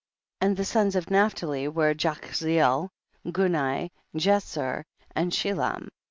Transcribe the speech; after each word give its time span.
And 0.39 0.57
the 0.57 0.65
sons 0.65 0.95
of 0.95 1.11
Naphtali 1.11 1.67
were 1.67 1.93
Jachzeel, 1.93 2.89
Guni, 3.27 3.91
Jctzer 4.15 4.83
and 5.15 5.31
Shilam. 5.31 5.89